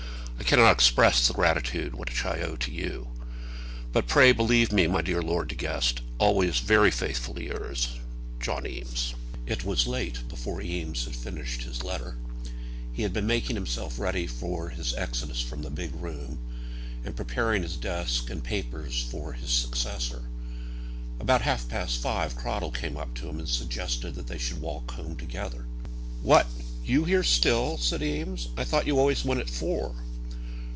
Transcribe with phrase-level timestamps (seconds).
[0.39, 3.07] I cannot express the gratitude which I owe to you.
[3.93, 7.97] But pray believe me, my dear Lord De Guest, always very faithfully yours,
[8.41, 9.13] JOHN EAMES.
[9.45, 12.17] It was late before Eames had finished his letter.
[12.91, 16.39] He had been making himself ready for his exodus from the big room,
[17.05, 20.23] and preparing his desk and papers for his successor.
[21.21, 24.91] About half past five Cradell came up to him, and suggested that they should walk
[24.91, 25.65] home together.
[26.23, 26.47] "What!
[26.83, 28.49] you here still?" said Eames.
[28.57, 29.95] "I thought you always went at four."